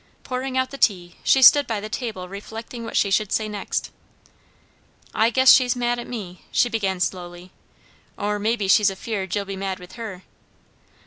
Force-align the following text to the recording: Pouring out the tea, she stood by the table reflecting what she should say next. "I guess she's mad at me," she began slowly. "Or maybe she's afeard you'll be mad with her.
Pouring 0.23 0.57
out 0.57 0.71
the 0.71 0.79
tea, 0.79 1.17
she 1.23 1.43
stood 1.43 1.67
by 1.67 1.79
the 1.79 1.87
table 1.87 2.27
reflecting 2.27 2.83
what 2.83 2.97
she 2.97 3.11
should 3.11 3.31
say 3.31 3.47
next. 3.47 3.91
"I 5.13 5.29
guess 5.29 5.51
she's 5.53 5.75
mad 5.75 5.99
at 5.99 6.07
me," 6.07 6.43
she 6.51 6.69
began 6.69 6.99
slowly. 6.99 7.51
"Or 8.17 8.39
maybe 8.39 8.67
she's 8.67 8.89
afeard 8.89 9.35
you'll 9.35 9.45
be 9.45 9.55
mad 9.55 9.77
with 9.79 9.91
her. 10.01 10.23